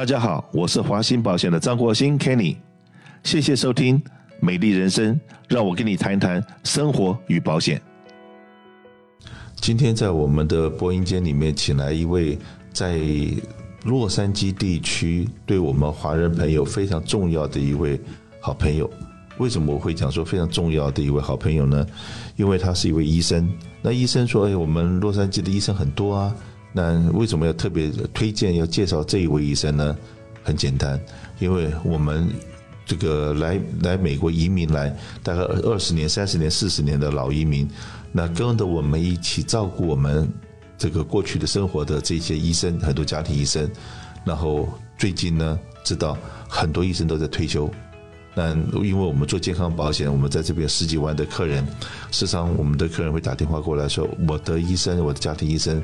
[0.00, 2.56] 大家好，我是华兴保险的张国兴 Kenny，
[3.22, 3.98] 谢谢收听
[4.40, 5.14] 《美丽人生》，
[5.46, 7.78] 让我跟你谈谈生活与保险。
[9.56, 12.38] 今天在我们的播音间里面，请来一位
[12.72, 12.98] 在
[13.84, 18.00] 洛杉矶地区对我们华人朋友非常重要的一位
[18.40, 18.90] 好朋友。
[19.36, 21.86] 为什么我会讲说非常重要的一位好朋友呢？
[22.36, 23.46] 因为他是一位医生。
[23.82, 26.34] 那医生说：“哎，我们洛杉矶的医生很多啊。”
[26.72, 29.96] 那为什么要特别推荐要介绍这一位医生呢？
[30.42, 30.98] 很简单，
[31.38, 32.26] 因为我们
[32.86, 37.68] 这个来来美国移民来大概二十年、三十年、四十年的老移民，
[38.10, 40.26] 那跟着我们一起照顾我们
[40.78, 43.70] 这个过去的生活的这些医生，很多家庭医生，
[44.24, 46.16] 然后最近呢，知道
[46.48, 47.70] 很多医生都在退休。
[48.34, 51.66] 那因为我们做健康保险，我们在这边十几万的客人，
[52.10, 55.82] 时常我们的客人会打电话过来说，我的医生，我的家庭医生。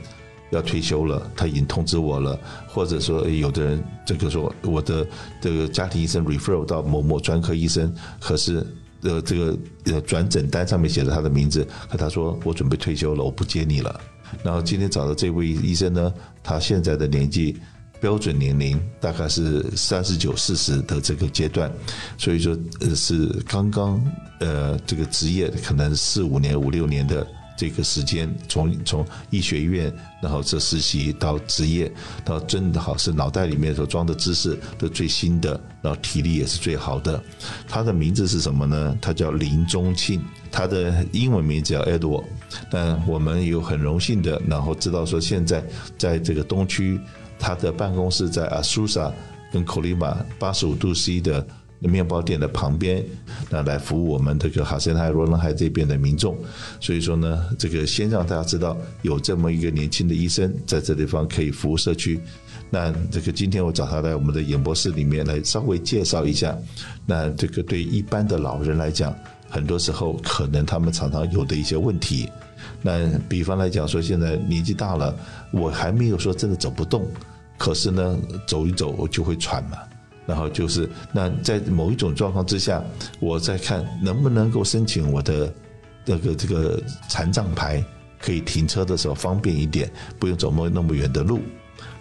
[0.51, 5.07] 要退休了，他已经通知我了，或者说有的人这个说我的
[5.41, 8.65] 这个家庭医生 referral 到某某专科医生，可是
[9.03, 14.01] 呃这个呃转诊单上面写着他的名字，可他说我准备退休了，我不接你了。
[14.45, 17.57] 然后今天找的这位医生呢，他现在的年纪
[18.01, 21.73] 标准年龄大概是三十九四十的这个阶段，
[22.17, 24.01] 所以说呃是刚刚
[24.39, 27.27] 呃这个职业可能四五年五六年的。
[27.57, 31.91] 这个时间从从医学院，然后这实习到职业，
[32.25, 37.23] 到真的好是脑袋里面所装的知识都最新的，然后体力也是最好的。
[37.67, 38.97] 他的名字是什么呢？
[39.01, 42.25] 他叫林宗庆，他的英文名字叫 Edward。
[42.71, 45.65] 但我们有很荣幸的，然后知道说现在
[45.97, 47.01] 在这个东区，
[47.39, 49.13] 他的办公室在 Asusa
[49.53, 51.47] 跟 Colima 八十五度 C 的。
[51.81, 53.05] 面包店的旁边，
[53.51, 56.37] 那来服务我们这个哈森海、罗伦海这边的民众。
[56.81, 62.21] 所以说呢，这个先让大家知道有这么一个年轻的医生在这地方可以服务社区。
[62.69, 66.57] 那这个今天我找他来我们的演播室里面来稍微介绍一下。
[67.05, 69.15] 那这个对一般的老人来讲，
[69.49, 72.29] 很多时候可能他们常常有的一些问题。
[72.83, 75.15] 那比方来讲说，现在年纪大了，
[75.53, 77.07] 我还没有说真的走不动，
[77.57, 79.79] 可是呢，走一走就会喘嘛。
[80.27, 82.83] 然后就是，那在某一种状况之下，
[83.21, 85.55] 我再看能不能够申请我的
[86.05, 87.83] 那个这个残障牌，
[88.19, 91.41] 可以停车的时候方便一点，不用走那么那么远的路。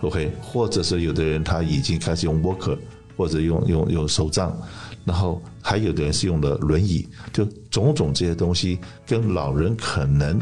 [0.02, 2.78] OK，或者是有的人他已经开始用 walker，
[3.16, 4.58] 或者用用用手杖，
[5.03, 10.40] 然后还有的人是用的轮椅，就种种这些东西跟老人可能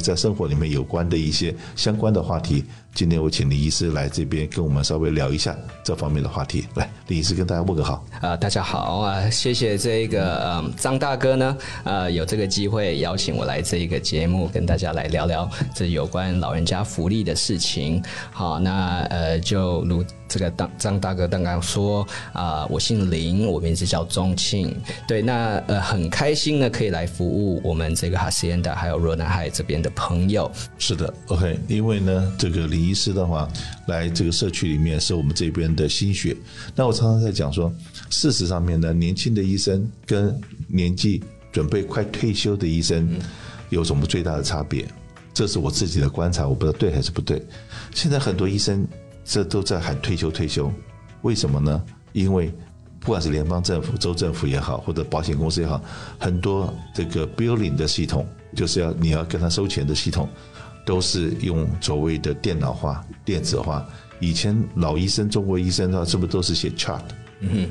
[0.00, 2.64] 在生活里面有关的一些相关的话题。
[2.94, 6.66] 今天我请李医师来这边跟我们稍微聊一下这方面的话题。
[6.74, 8.04] 来，李医师跟大家问个好。
[8.20, 18.02] 啊，大家好啊，谢谢这个嗯张大哥呢，呃，有这个机会邀请我来这一个节目，跟大家来聊聊这有关老人家福利的事情。
[18.30, 24.76] 好，那呃，就如这个张张大哥刚刚说啊，我姓林，我名字叫钟庆。
[25.08, 30.50] 对，那呃，很开心呢，可以来服务我们这个哈斯恩达还有若南海这边的朋友。
[30.78, 32.81] 是的，OK，因为呢，这个李。
[32.82, 33.48] 医师的话，
[33.86, 36.36] 来这个社区里面是我们这边的心血。
[36.74, 37.72] 那我常常在讲说，
[38.10, 41.22] 事实上面呢，年轻的医生跟年纪
[41.52, 43.18] 准备快退休的医生
[43.70, 44.86] 有什么最大的差别？
[45.34, 47.42] 这是我自己的观察，我不知道对还是不对。
[47.94, 48.86] 现在很多医生
[49.24, 50.70] 这都在喊退休退休，
[51.22, 51.82] 为什么呢？
[52.12, 52.52] 因为
[53.00, 55.82] 不管是联邦政府、州政府也好，或者保险公司也好，
[56.18, 60.28] 很多这个 billing 的系统，就是要你要跟他收钱的系统。
[60.84, 63.86] 都是用所谓的电脑化、电子化。
[64.20, 67.02] 以前老医生、中国医生的话，是不是都是写 chart？
[67.40, 67.68] 嗯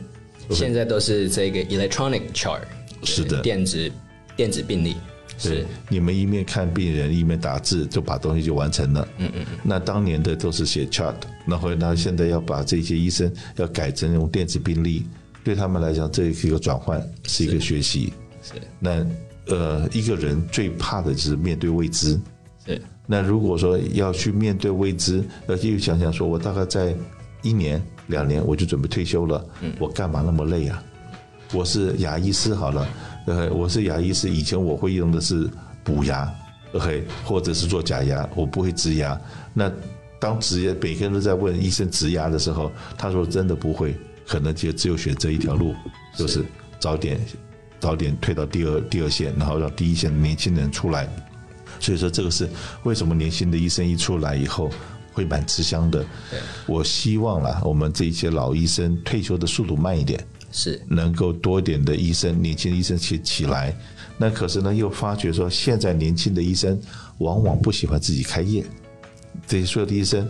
[0.50, 2.62] 哼，现在都是这个 electronic chart，
[3.04, 3.92] 是的，电子
[4.36, 4.96] 电子病历。
[5.38, 9.08] 是，你们一面看病人，一面打字，就把东西就完成了。
[9.18, 9.58] 嗯嗯嗯。
[9.64, 11.16] 那当年的都是写 chart，
[11.48, 15.04] 然后那现在要把这些医生要改成用电子病历，
[15.44, 18.14] 对他们来讲，这是一个转换，是一个学习。
[18.44, 18.54] 是。
[18.78, 19.04] 那
[19.48, 22.20] 呃，一个人最怕的就是面对未知。
[22.72, 22.82] 是。
[23.08, 26.96] 那如果说要去面对未知，要继续想想，说我大概在
[27.42, 29.44] 一年两年我就准备退休了，
[29.80, 30.82] 我干嘛那么累啊？
[31.54, 32.88] 我是牙医师好了，
[33.28, 35.50] 呃，我是牙医师，以前我会用的是
[35.84, 36.32] 补牙
[36.72, 39.20] ，OK，或者是做假牙，我不会植牙。
[39.54, 39.70] 那
[40.18, 43.94] 当植牙，每个人都在问医生植牙的时候，他说真的不会，
[44.26, 45.76] 可能就只有选择一条路，
[46.16, 46.46] 就是
[46.80, 47.20] 早点
[47.80, 51.10] 早点退到第二第二线，然后让第一线的年轻人出来。
[51.82, 52.48] 所以说，这个是
[52.84, 54.70] 为什么年轻的医生一出来以后
[55.12, 56.06] 会蛮吃香的。
[56.68, 63.76] 我希望啦，我们这些老医生退休的速度慢一点，是能够多一点的医生，年轻的医生起起来。
[64.18, 66.80] 那可是呢，又发觉说，现在年轻的医生
[67.18, 68.64] 往往不喜欢自己开业。
[69.48, 70.28] 这些所有的医生，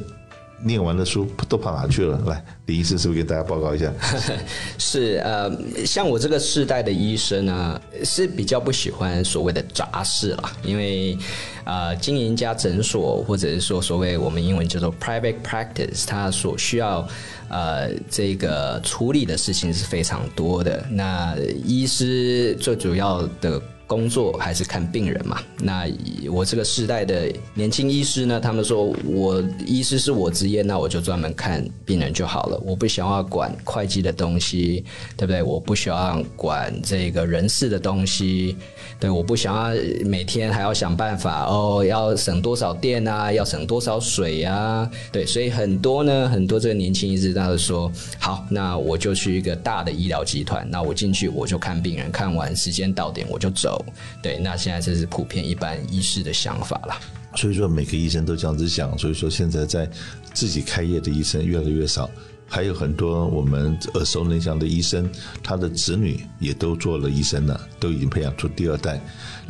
[0.64, 2.22] 念完了书都跑哪去了？
[2.26, 3.92] 来，李医师是不是给大家报告一下？
[4.78, 5.52] 是呃，
[5.86, 11.18] 像我这个世代的医生呢，是比较不喜欢所谓的杂事了，因为
[11.64, 17.08] 呃，经营家诊所，或者是说所谓我们英文叫做 private practice，它所需要
[17.50, 20.86] 呃这个处理的事情是非常多的。
[20.90, 21.36] 那
[21.66, 23.62] 医师最主要的。
[23.92, 25.42] 工作还是看病人嘛？
[25.60, 25.86] 那
[26.32, 28.40] 我这个时代的年轻医师呢？
[28.40, 32.58] 他们说我医师是我职业，那我就专门看病人就好了。
[32.64, 34.86] 我不想要管会计的东西，
[35.18, 35.44] 对不对？
[35.44, 38.56] 我不需要管这个人事的东西，
[38.98, 53.81] 对，我不想要每天还要想办法哦，要省多少电啊，要省多少水啊，对，所以很多呢，很多这个年轻医师他就说，好，那我就去一个大的医疗集团，那我进去我就看病人，看完时间到点我就走。
[54.22, 57.00] 对，那现在这是普遍一般医师的想法了。
[57.36, 58.98] 所以说，每个医生都这样子想。
[58.98, 59.90] 所以说，现在在
[60.34, 62.10] 自己开业的医生越来越少。
[62.54, 65.10] 还有很多我们耳熟能详的医生，
[65.42, 69.02] 他的子女也都做了医生了，都已经培养出第二代，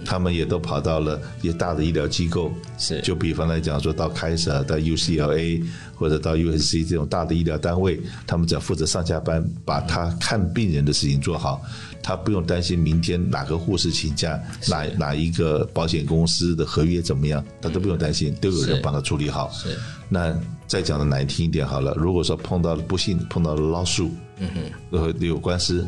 [0.05, 5.65] 他们也都跑到了一些大的医疗机构，是就比方来讲说到开始到 UCLA
[5.95, 11.59] 或者到 USC 这种大的医疗单位，他们只要负责上下班，把他看病人的事情做好，
[12.03, 14.39] 他不用担心明天哪个护士请假，
[14.69, 19.49] 哪哪一个保险公司的合约怎么样，他都不用担心，都有人帮他处理好。
[19.51, 19.75] 是
[20.07, 20.39] 那。
[20.71, 25.85] 再讲的难听一点好了，如果说碰到了不幸碰到了老鼠，嗯哼，呃有官司，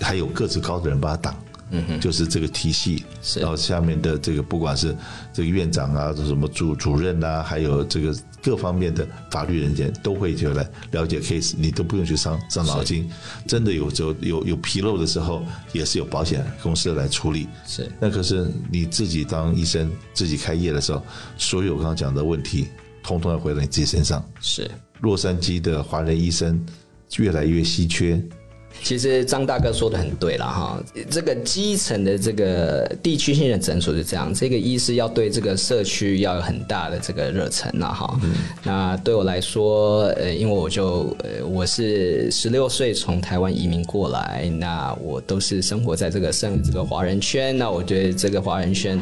[0.00, 1.36] 还有个子高的人帮他挡，
[1.70, 3.04] 嗯哼，就是这个体系，
[3.36, 4.92] 然后下面的这个不管是
[5.32, 8.12] 这个院长啊，什么主主任啊，还有这个
[8.42, 13.08] 各方面的法律人员都会就来了解 case，你都不用去伤伤脑筋，
[13.46, 15.40] 真的有有有有纰漏的时候，
[15.72, 17.88] 也是有保险公司来处理，是。
[18.00, 21.00] 那可是你自己当医生自己开业的时候，
[21.38, 22.66] 所有刚刚讲的问题。
[23.06, 24.22] 通通要回到你自己身上。
[24.40, 24.70] 是
[25.00, 26.60] 洛杉矶的华人医生
[27.18, 28.20] 越来越稀缺。
[28.82, 30.78] 其实张大哥说的很对了哈，
[31.10, 38.20] 这个基层的这个地区性的诊所是这样，这个医师要对这个社区要有很大的这个热忱了哈。
[38.62, 49.00] 那对我来说，呃，因为我就呃我是十六岁从台湾移民过来，那我都是生活在这个圣这个华人圈，那我觉得这个华人圈。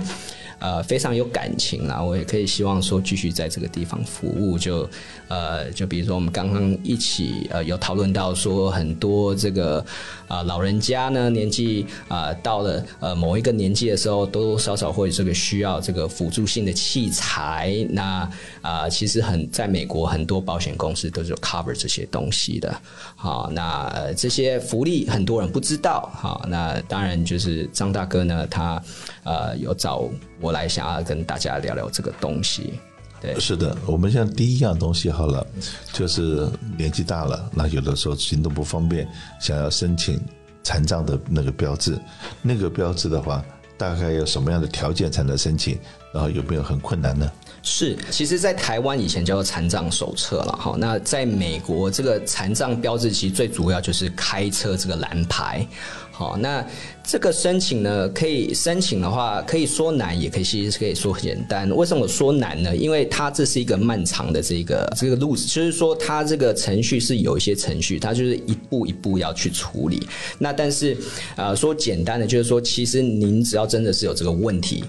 [0.64, 4.58] 呃，非常有感情啦，我也可以希望说继续在这个地方服务。
[4.58, 4.88] 就
[5.28, 9.84] 呃，就比如说我们刚刚一起呃有讨论到说很多这个
[10.26, 17.86] 啊老人家呢年纪啊到了呃某一个年纪的时候，多多少少会这个需要这个辅助性的器材。
[17.90, 18.26] 那
[18.62, 22.74] 啊，其实很在美国很多保险公司都是有 cover 这些东西的。
[23.16, 26.10] 好，那这些福利很多人不知道。
[26.14, 28.82] 好，那当然就是张大哥呢，他
[29.24, 30.08] 呃有找。
[30.40, 32.74] 我来想要跟大家聊聊这个东西，
[33.20, 35.44] 对，是的，我们现在第一样东西好了，
[35.92, 36.48] 就是
[36.78, 39.06] 年纪大了，那有的时候行动不方便，
[39.40, 40.18] 想要申请
[40.62, 41.98] 残障的那个标志，
[42.40, 43.44] 那个标志的话，
[43.76, 45.78] 大概有什么样的条件才能申请？
[46.12, 47.30] 然后有没有很困难呢？
[47.66, 50.76] 是，其实，在台湾以前叫做残障手册了哈。
[50.78, 55.66] 那在美国，这个残障标志其实最主要就是开车这个蓝牌。
[56.12, 56.64] 好，那
[57.02, 61.74] 这个申请呢，可以申请的话，可以说难，也可以其实可以说简单。
[61.74, 62.76] 为什么说难呢？
[62.76, 70.06] 因为它这是一个漫长的这个这个路子，就是说它这个程序是有一些程序，它就是一步一步要去处理。
[70.38, 70.94] 那但是，
[71.34, 74.84] 呃，说简单的就是说，其实您只要真的是有这个问题。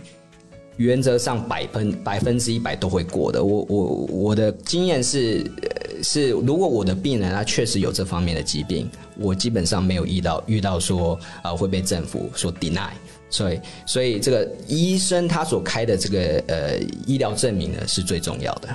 [0.78, 3.44] 原则上百分百分之一百都会过的。
[3.44, 5.50] 我我我的经验是
[6.04, 12.90] 是，如果我的病人他确实有这方面的疾病，我基本上没有遇到遇到说啊会被政府说 deny。
[13.30, 16.78] 所以所以这个医生他所开的这个呃
[17.08, 18.70] 医疗证明呢是最重要的。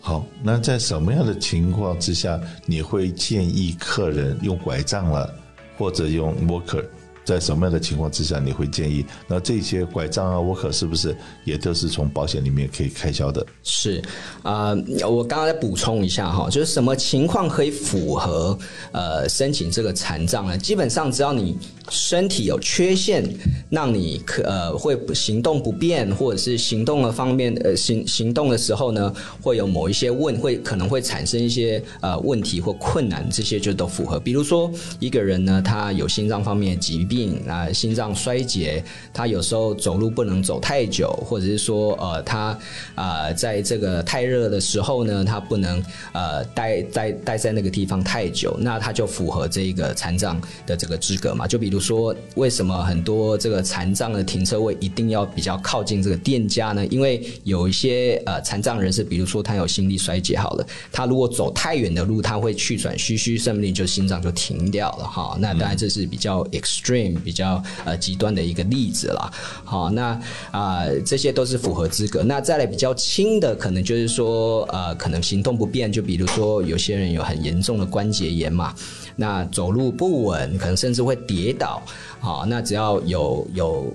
[0.00, 5.34] 好，那在什么样的情况之下你会建议客人用拐杖了，
[5.78, 6.84] 或者用 walker？
[7.24, 9.04] 在什么样的情况之下你会建议？
[9.26, 13.44] 那这些拐杖啊、我可是不是也都是从保险里面可以开销的？
[13.62, 14.02] 是
[14.42, 14.74] 啊，
[15.08, 18.58] 我刚刚再补充一下哈，就是什么情况可以符合
[18.92, 20.58] 呃申请这个残障呢？
[20.58, 21.56] 基本上只要你
[21.88, 23.24] 身体有缺陷，
[23.70, 34.20] 让你可呃会行动不便，或者是行动的方面呃行行动的时候呢，会有某一些问会可能会产生一些呃问题或困难，这些就都符合。
[34.20, 37.13] 比如说一个人呢，他有心脏方面的疾病。
[37.14, 42.58] 病啊，心脏衰竭，他有时候走路不能走太久，或者是说呃他
[42.96, 45.80] 啊在这个太热的时候呢，他不能
[46.12, 51.46] 呃待待待在那个地方太久，那他就符合这个残障的这个资格嘛。
[51.46, 56.84] 就比如说，为什么很多这个残障的停车位一定要比较靠近这个店家呢？
[56.88, 65.36] 因为有一些呃残障人士，比如说他有心力衰竭，好了，他如果走太远的路，他会气喘吁吁，甚至就心脏就停掉了哈。
[65.38, 69.30] 那当然这是比较 extreme、比较呃极端的一个例子啦。
[69.64, 70.18] 好，那
[70.50, 72.22] 啊这些都是符合资格。
[72.22, 78.74] 那再来比较轻的，可能就是说呃可能行动不便，就比如说有些人有很严重的关节炎嘛，
[79.16, 81.82] 那走路不稳，可能甚至会跌倒。
[82.20, 83.92] 好，那只要有有。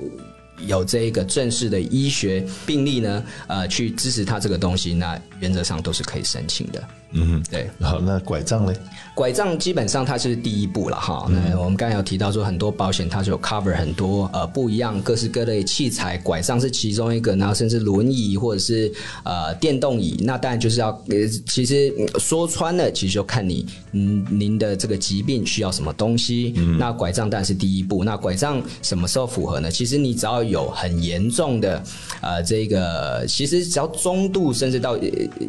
[0.65, 6.83] 有这一个正式的医学病例呢，呃，去支持他这个东西，那原则上都是可以申请的。
[7.11, 7.67] 嗯，对。
[7.81, 8.73] 好，那拐杖呢？
[9.15, 11.27] 拐杖基本上它是第一步了哈。
[11.27, 20.21] 那我们刚才有提到说，很多保险它就有 cover 很多呃不一样各式各类器材，拐杖是其中一个，然后甚至轮椅或者是呃电动椅。
[20.23, 26.53] 那当然就是要呃，其实说穿了，其实就看你嗯您的这个疾病需要什么东西。
[26.77, 28.03] 那拐杖当然是第一步。
[28.03, 29.71] 那拐杖什么时候符合呢？
[29.71, 31.83] 其实你只要有很严重的
[32.21, 34.97] 呃这个，其实只要中度，甚至到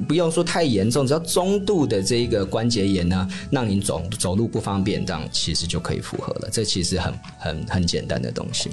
[0.09, 1.61] 不用说太严重，只要中。
[1.61, 6.49] 度的这一个关节炎呢，让你走走路不方便，这样其实就可以符合了。
[6.51, 8.71] 这其实很很很简单的东西。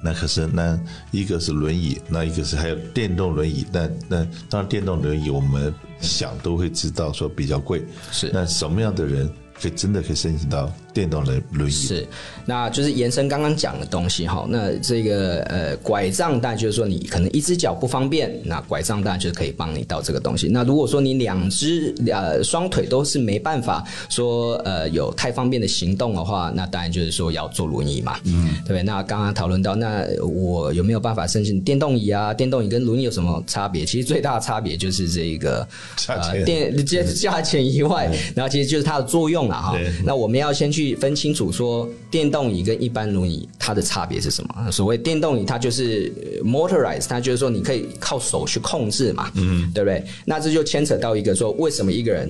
[0.00, 0.78] 那可是那
[1.10, 3.66] 一个是轮椅，那一个是还有电动轮椅。
[3.72, 7.84] 那那当然电动轮椅我们想都会知道说比较贵。
[8.12, 9.28] 是那什么样的人
[9.60, 10.70] 可以真的可以申请到？
[10.94, 12.04] 电动的轮椅是，
[12.44, 14.44] 那就是延伸刚刚讲的东西哈。
[14.48, 20.48] 那这个呃拐杖，当然就是说你可能一只脚不方便，那拐杖当然就是可以帮你到这个东西。
[20.48, 28.82] 那如果说你两只呃双腿都是没办法说呃有太方便的行动的话，那当然就是说要坐轮椅嘛，嗯，对不对？
[28.82, 32.34] 那刚刚讨论到，那我有没有办法申请电动椅啊？
[32.34, 33.84] 电动椅跟轮椅有什么差别？
[33.84, 35.68] 其实最大的差别就是这个
[36.08, 39.78] 呃电价价钱以外，然后其实就是它的作用了哈。
[40.04, 40.98] 那我们要先去。
[40.98, 44.70] 分清楚说电动椅跟一般轮椅它的差别是什么？
[44.70, 46.12] 所谓电动椅，它就是
[46.44, 50.04] motorized，它就是说你可以靠手去控制嘛，嗯，对不对？
[50.24, 52.28] 那这就牵扯到一个说，为什么一个人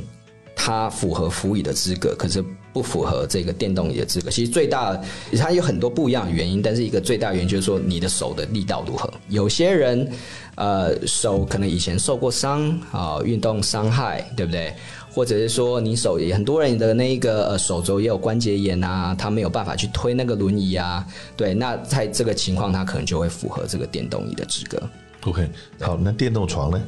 [0.54, 4.30] 他符合扶椅的资格，可是不符合这个电动椅的资格？
[4.30, 5.00] 其实最大
[5.38, 9.10] 它有很多不一样的原因，但是一个最大原因就是说你的手的力道如何。
[9.28, 10.10] 有些人
[10.56, 14.74] 呃手可能以前受过伤啊，运动伤害，对不对？
[15.18, 21.04] 或者是说你手也很多人的那个呃手肘也有关节炎啊，他没有办法去推那个轮椅啊，
[21.36, 24.80] 对，那在这个情况他可能就会符合这个电动椅的资格。
[25.24, 26.80] OK，好，那电动床呢？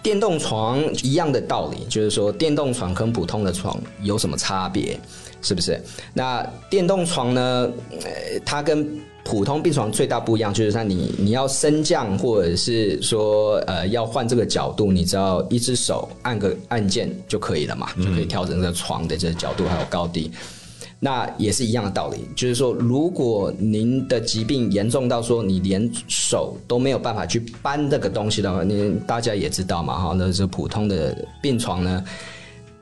[0.00, 4.96] 电动床一样的道理，就是说电动床跟普通的床有什么差别？
[5.42, 5.80] 是不是？
[6.12, 7.70] 那电动床呢？
[8.02, 8.86] 呃，它跟
[9.24, 20.30] 普通病床最大不一样，就是说你你要升降，或者是说呃要换这个角度，你只要一只手按个按键就可以了嘛，就可以调整这个床的这个角度还有高低。
[21.00, 32.02] 那也是一样的道理，就是说如果您的疾病严重到说你连手都没有办法去搬这个东西的话，你大家也知道嘛哈，那是普通的病床呢。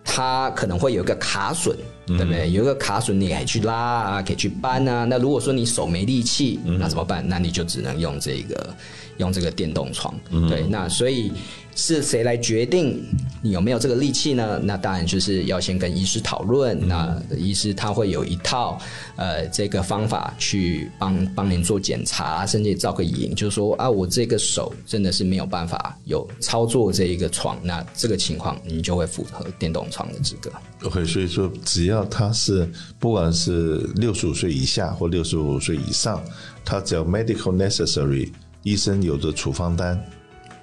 [0.06, 1.74] 它可能会有一个卡榫，
[2.06, 2.50] 对不对？
[2.50, 5.04] 有一个卡榫，你可以去拉啊，可以去搬啊。
[5.04, 7.22] 那如果说你手没力气，那怎么办？
[7.28, 8.74] 那你就只能用这个
[9.18, 10.14] 用这个电动床。
[10.48, 11.32] 对，那所以。
[11.78, 13.06] 是谁来决定
[13.46, 14.58] 你有没有这个力气呢？
[14.60, 16.76] 那当然就是要先跟医师讨论。
[16.88, 18.76] 那医师他会有一套
[19.14, 30.50] 呃这个方法去帮帮您做检查，甚至照个影，就是说啊，我这个手真的是没有办法有操作这一个床，那这个情况你就会符合电动床的资格。
[30.82, 36.20] OK，所以说只要他是不管是六十五岁以下或六十五岁以上，
[36.64, 38.32] 他只要 medical necessary，
[38.64, 40.04] 医生有着处方单。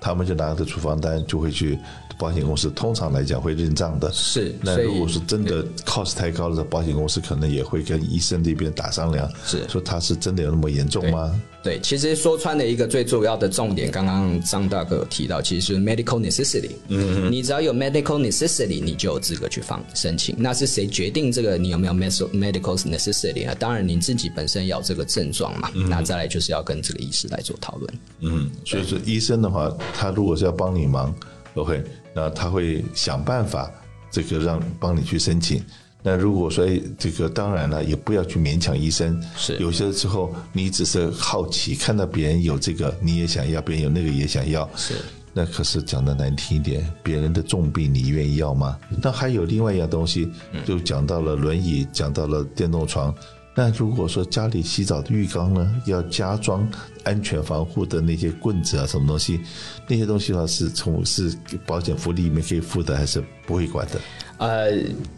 [0.06, 1.80] 他们就拿着处方单就会去
[2.24, 4.10] 保险公司，通常来讲会认账的。
[4.14, 11.38] 是，那如果是真的 cost 太高了，保险公司可能也会跟医生这边打商量，是说他是真的有那么严重吗？
[11.62, 16.72] 对，其实说穿了一个最主要的重点，刚刚张大哥有提到，其实是 medical necessity。
[16.88, 17.32] 嗯嗯。
[17.32, 20.34] 你只要有 medical necessity，你就有资格去放申请。
[20.38, 23.56] 那是谁决定这个你有没有 medical necessity 啊？
[23.60, 25.70] 当然你自己本身有这个症状嘛。
[25.74, 25.90] 嗯。
[25.90, 27.94] 那再来就是要跟这个医师来做讨论。
[28.22, 31.14] 嗯，所以说医生的话，他如果是要帮你忙
[31.56, 31.84] ，OK，
[32.14, 33.72] 那他会想办法
[34.12, 35.64] 这个让帮你去申请。
[36.06, 36.68] 那如果说
[36.98, 39.22] 这个当然了，也不要去勉强医生。
[39.38, 44.70] 是有些时候你只是好奇，看到别人有这个，你也想要；别人有那个也想要。
[44.76, 44.96] 是
[45.32, 48.78] 那可是讲的难听一点，别人的重病你愿意要吗？
[49.02, 50.30] 那还有另外一样东西，
[50.66, 53.16] 就讲到了轮椅，讲到了电动床。
[53.56, 56.68] 那如果说家里洗澡的浴缸呢，要加装
[57.04, 59.40] 安全防护的那些棍子啊，什么东西，
[59.88, 61.34] 那些东西的话是从是
[61.66, 64.00] 保险福利里面可以付的，还是不会管的？
[64.38, 64.72] 呃，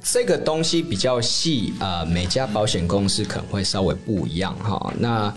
[0.04, 4.94] 这个东西比较细，呃，每家保险公司可能会稍微不一样哈。
[5.00, 5.34] 那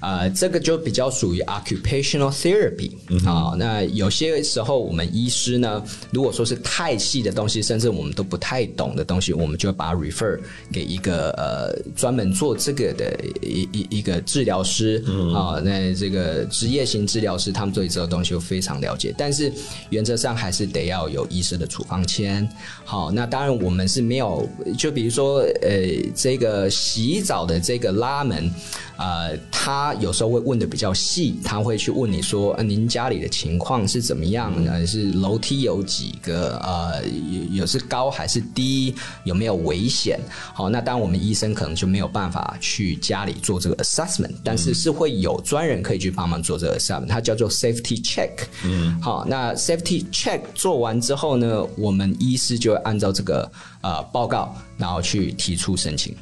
[0.00, 2.90] 呃，这个就比较属于 occupational therapy
[3.24, 3.54] 啊。
[3.56, 10.38] 那有些时候我们医师呢，如果说是太细的东西，甚至我们都不太懂的东西，我们就会把它 refer
[10.72, 15.02] 给一个呃专门做这个的一一一个治疗师
[15.34, 15.60] 啊。
[15.64, 19.52] 那这个职业型治疗师，他们对这个东西非常了解，但是
[19.90, 22.48] 原则上还是得要有医生的处方签。
[22.84, 25.80] 好，那当然我们是没有，就比如说呃，
[26.14, 28.50] 这个洗澡的这个拉门。
[28.98, 34.52] 呃，他有时候会问的比较细，他会去问你说，呃，您家里的情况是怎么样？
[34.66, 36.56] 呃，是楼梯有几个？
[36.58, 38.94] 呃，有有是高还是低？
[39.24, 40.20] 有没有危险？
[40.54, 48.30] 好，那当然我们医生可能就没有办法去家里做这个 assessment，但是是会有专人可以去帮忙做这个 assessment，它叫做 safety check。
[48.64, 53.50] 嗯，好，那 safety check 做完之后呢，我们医师就会按照这个
[53.82, 56.14] 呃报告，然后去提出申请。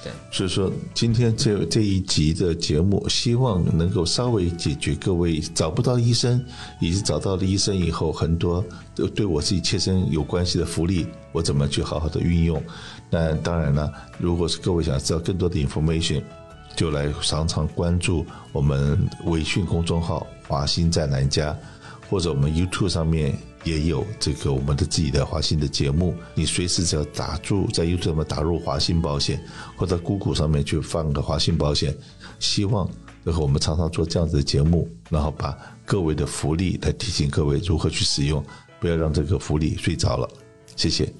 [0.00, 6.40] 对所以说，今天这这一集的节目，希望能够稍微解决各位找不到医生，
[6.80, 8.64] 以及找到了医生以后，很多
[9.12, 12.62] 对我自己切身有关系的福利，我怎么去好好的运用？
[13.10, 16.22] 那当然了，如果是各位想知道更多的 information，
[16.76, 21.56] 就来常常关注我们微信公众号“华新在南家”，
[22.08, 23.36] 或者我们 YouTube 上面。
[23.64, 29.44] 也有这个我们的自己的华新的节目，你随时只要打住在 YouTube 上面打入华新保险，
[29.76, 31.94] 或者 Google 上面去放个华新保险，
[32.38, 32.88] 希望
[33.24, 38.42] 然后我们常常做这样子的节目，然后把各位的福利来提醒各位如何去使用，
[38.80, 40.26] 不要让这个福利睡着了。
[40.76, 41.12] 谢谢。